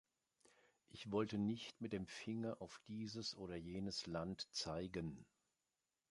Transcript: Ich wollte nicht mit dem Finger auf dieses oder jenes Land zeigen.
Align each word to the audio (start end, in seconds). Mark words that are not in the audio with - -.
Ich 0.89 1.11
wollte 1.11 1.37
nicht 1.37 1.79
mit 1.79 1.93
dem 1.93 2.07
Finger 2.07 2.59
auf 2.59 2.79
dieses 2.87 3.35
oder 3.37 3.55
jenes 3.55 4.07
Land 4.07 4.47
zeigen. 4.51 5.27